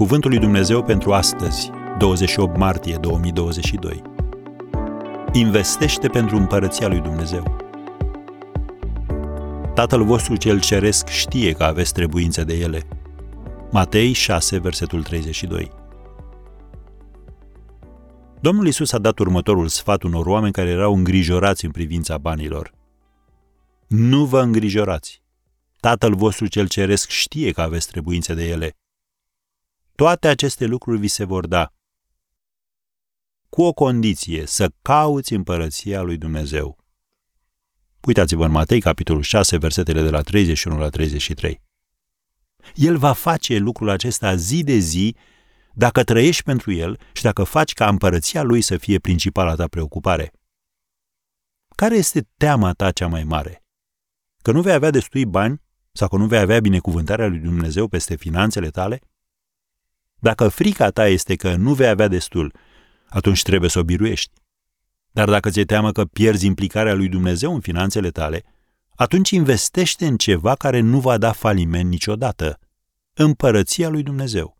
Cuvântul 0.00 0.30
lui 0.30 0.38
Dumnezeu 0.38 0.82
pentru 0.82 1.12
astăzi, 1.12 1.70
28 1.98 2.56
martie 2.56 2.96
2022. 2.96 4.02
Investește 5.32 6.08
pentru 6.08 6.36
împărăția 6.36 6.88
lui 6.88 7.00
Dumnezeu. 7.00 7.56
Tatăl 9.74 10.04
vostru 10.04 10.36
cel 10.36 10.60
ceresc 10.60 11.08
știe 11.08 11.52
că 11.52 11.62
aveți 11.62 11.92
trebuință 11.92 12.44
de 12.44 12.54
ele. 12.54 12.82
Matei 13.70 14.12
6, 14.12 14.58
versetul 14.58 15.02
32. 15.02 15.70
Domnul 18.40 18.66
Isus 18.66 18.92
a 18.92 18.98
dat 18.98 19.18
următorul 19.18 19.68
sfat 19.68 20.02
unor 20.02 20.26
oameni 20.26 20.52
care 20.52 20.68
erau 20.68 20.94
îngrijorați 20.94 21.64
în 21.64 21.70
privința 21.70 22.18
banilor. 22.18 22.72
Nu 23.86 24.24
vă 24.24 24.40
îngrijorați. 24.40 25.22
Tatăl 25.80 26.14
vostru 26.14 26.46
cel 26.46 26.68
ceresc 26.68 27.08
știe 27.08 27.50
că 27.50 27.60
aveți 27.60 27.88
trebuințe 27.90 28.34
de 28.34 28.48
ele. 28.48 28.74
Toate 30.00 30.28
aceste 30.28 30.64
lucruri 30.64 30.98
vi 30.98 31.08
se 31.08 31.24
vor 31.24 31.46
da. 31.46 31.72
Cu 33.48 33.62
o 33.62 33.72
condiție, 33.72 34.46
să 34.46 34.72
cauți 34.82 35.32
împărăția 35.32 36.00
lui 36.02 36.16
Dumnezeu. 36.16 36.78
Uitați-vă 38.06 38.44
în 38.44 38.50
Matei, 38.50 38.80
capitolul 38.80 39.22
6, 39.22 39.56
versetele 39.56 40.02
de 40.02 40.10
la 40.10 40.20
31 40.20 40.78
la 40.78 40.88
33. 40.88 41.62
El 42.74 42.96
va 42.96 43.12
face 43.12 43.56
lucrul 43.56 43.88
acesta 43.88 44.34
zi 44.34 44.62
de 44.62 44.76
zi 44.76 45.16
dacă 45.74 46.04
trăiești 46.04 46.42
pentru 46.42 46.72
el 46.72 47.00
și 47.12 47.22
dacă 47.22 47.44
faci 47.44 47.72
ca 47.72 47.88
împărăția 47.88 48.42
lui 48.42 48.60
să 48.60 48.76
fie 48.76 48.98
principala 48.98 49.54
ta 49.54 49.66
preocupare. 49.66 50.32
Care 51.76 51.96
este 51.96 52.28
teama 52.36 52.72
ta 52.72 52.90
cea 52.90 53.06
mai 53.06 53.24
mare? 53.24 53.64
Că 54.42 54.52
nu 54.52 54.62
vei 54.62 54.72
avea 54.72 54.90
destui 54.90 55.26
bani 55.26 55.62
sau 55.92 56.08
că 56.08 56.16
nu 56.16 56.26
vei 56.26 56.38
avea 56.38 56.60
binecuvântarea 56.60 57.26
lui 57.26 57.38
Dumnezeu 57.38 57.88
peste 57.88 58.16
finanțele 58.16 58.70
tale? 58.70 59.00
Dacă 60.20 60.48
frica 60.48 60.90
ta 60.90 61.06
este 61.06 61.34
că 61.34 61.54
nu 61.54 61.74
vei 61.74 61.88
avea 61.88 62.08
destul, 62.08 62.54
atunci 63.08 63.42
trebuie 63.42 63.70
să 63.70 63.78
o 63.78 63.82
biruiești. 63.82 64.32
Dar 65.10 65.30
dacă 65.30 65.50
ți-e 65.50 65.64
teamă 65.64 65.92
că 65.92 66.04
pierzi 66.04 66.46
implicarea 66.46 66.94
lui 66.94 67.08
Dumnezeu 67.08 67.54
în 67.54 67.60
finanțele 67.60 68.10
tale, 68.10 68.44
atunci 68.94 69.30
investește 69.30 70.06
în 70.06 70.16
ceva 70.16 70.54
care 70.54 70.80
nu 70.80 71.00
va 71.00 71.18
da 71.18 71.32
faliment 71.32 71.90
niciodată. 71.90 72.58
Împărăția 73.14 73.88
lui 73.88 74.02
Dumnezeu. 74.02 74.58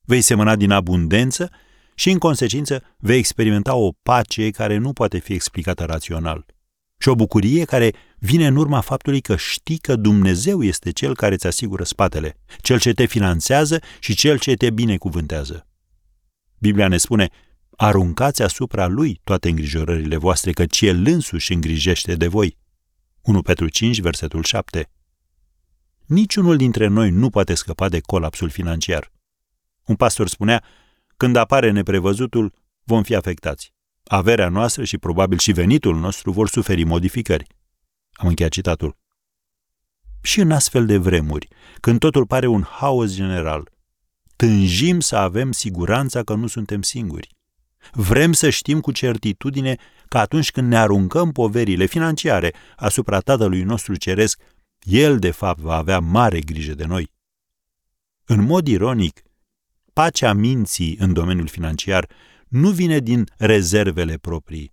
Vei 0.00 0.20
semăna 0.20 0.56
din 0.56 0.70
abundență 0.70 1.50
și, 1.94 2.10
în 2.10 2.18
consecință, 2.18 2.82
vei 2.98 3.18
experimenta 3.18 3.74
o 3.74 3.92
pace 4.02 4.50
care 4.50 4.76
nu 4.76 4.92
poate 4.92 5.18
fi 5.18 5.32
explicată 5.32 5.84
rațional. 5.84 6.46
Și 7.02 7.08
o 7.08 7.14
bucurie 7.14 7.64
care 7.64 7.94
vine 8.18 8.46
în 8.46 8.56
urma 8.56 8.80
faptului 8.80 9.20
că 9.20 9.36
știi 9.36 9.78
că 9.78 9.96
Dumnezeu 9.96 10.62
este 10.62 10.90
Cel 10.90 11.14
care 11.14 11.34
îți 11.34 11.46
asigură 11.46 11.84
spatele, 11.84 12.36
Cel 12.60 12.78
ce 12.80 12.92
te 12.92 13.04
finanțează 13.04 13.80
și 14.00 14.14
Cel 14.14 14.38
ce 14.38 14.54
te 14.54 14.70
binecuvântează. 14.70 15.66
Biblia 16.58 16.88
ne 16.88 16.96
spune, 16.96 17.28
aruncați 17.76 18.42
asupra 18.42 18.86
Lui 18.86 19.20
toate 19.24 19.48
îngrijorările 19.48 20.16
voastre, 20.16 20.52
căci 20.52 20.80
El 20.80 21.06
însuși 21.06 21.52
îngrijește 21.52 22.14
de 22.14 22.26
voi. 22.26 22.58
1 23.22 23.42
Petru 23.42 23.68
5, 23.68 24.00
versetul 24.00 24.42
7 24.42 24.90
Niciunul 26.06 26.56
dintre 26.56 26.86
noi 26.86 27.10
nu 27.10 27.30
poate 27.30 27.54
scăpa 27.54 27.88
de 27.88 28.00
colapsul 28.00 28.50
financiar. 28.50 29.12
Un 29.84 29.96
pastor 29.96 30.28
spunea, 30.28 30.64
când 31.16 31.36
apare 31.36 31.70
neprevăzutul, 31.70 32.52
vom 32.84 33.02
fi 33.02 33.14
afectați. 33.14 33.72
Averea 34.12 34.48
noastră 34.48 34.84
și 34.84 34.98
probabil 34.98 35.38
și 35.38 35.52
venitul 35.52 35.96
nostru 35.96 36.32
vor 36.32 36.48
suferi 36.48 36.84
modificări. 36.84 37.46
Am 38.12 38.28
încheiat 38.28 38.50
citatul. 38.50 38.96
Și 40.22 40.40
în 40.40 40.50
astfel 40.50 40.86
de 40.86 40.96
vremuri, 40.96 41.48
când 41.80 41.98
totul 41.98 42.26
pare 42.26 42.46
un 42.46 42.62
haos 42.62 43.14
general, 43.14 43.70
tânjim 44.36 45.00
să 45.00 45.16
avem 45.16 45.52
siguranța 45.52 46.22
că 46.22 46.34
nu 46.34 46.46
suntem 46.46 46.82
singuri. 46.82 47.28
Vrem 47.92 48.32
să 48.32 48.50
știm 48.50 48.80
cu 48.80 48.92
certitudine 48.92 49.76
că 50.08 50.18
atunci 50.18 50.50
când 50.50 50.68
ne 50.68 50.78
aruncăm 50.78 51.32
poverile 51.32 51.86
financiare 51.86 52.54
asupra 52.76 53.20
Tatălui 53.20 53.62
nostru 53.62 53.96
Ceresc, 53.96 54.40
El, 54.80 55.18
de 55.18 55.30
fapt, 55.30 55.60
va 55.60 55.76
avea 55.76 55.98
mare 55.98 56.40
grijă 56.40 56.74
de 56.74 56.84
noi. 56.84 57.10
În 58.24 58.44
mod 58.44 58.66
ironic, 58.66 59.22
pacea 59.92 60.32
minții 60.32 60.96
în 60.98 61.12
domeniul 61.12 61.48
financiar 61.48 62.08
nu 62.52 62.70
vine 62.70 62.98
din 62.98 63.28
rezervele 63.36 64.16
proprii, 64.16 64.72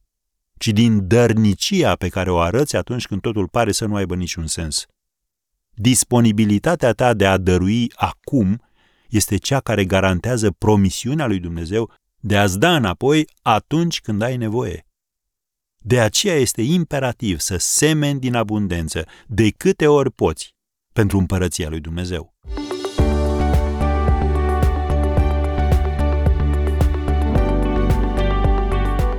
ci 0.57 0.67
din 0.67 1.07
dărnicia 1.07 1.95
pe 1.95 2.07
care 2.09 2.31
o 2.31 2.39
arăți 2.39 2.75
atunci 2.75 3.05
când 3.05 3.21
totul 3.21 3.47
pare 3.47 3.71
să 3.71 3.85
nu 3.85 3.95
aibă 3.95 4.15
niciun 4.15 4.47
sens. 4.47 4.85
Disponibilitatea 5.73 6.91
ta 6.93 7.13
de 7.13 7.25
a 7.25 7.37
dărui 7.37 7.91
acum 7.95 8.61
este 9.09 9.37
cea 9.37 9.59
care 9.59 9.85
garantează 9.85 10.51
promisiunea 10.51 11.27
lui 11.27 11.39
Dumnezeu 11.39 11.91
de 12.19 12.37
a-ți 12.37 12.59
da 12.59 12.75
înapoi 12.75 13.27
atunci 13.41 14.01
când 14.01 14.21
ai 14.21 14.37
nevoie. 14.37 14.85
De 15.77 15.99
aceea 15.99 16.35
este 16.35 16.61
imperativ 16.61 17.39
să 17.39 17.57
semeni 17.57 18.19
din 18.19 18.35
abundență 18.35 19.05
de 19.27 19.49
câte 19.49 19.87
ori 19.87 20.11
poți 20.11 20.55
pentru 20.93 21.17
împărăția 21.17 21.69
lui 21.69 21.79
Dumnezeu. 21.79 22.33